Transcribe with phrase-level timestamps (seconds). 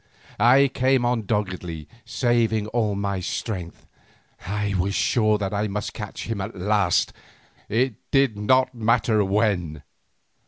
[0.39, 3.85] I came on doggedly, saving my strength.
[4.47, 7.13] I was sure that I must catch him at last,
[7.69, 9.83] it did not matter when.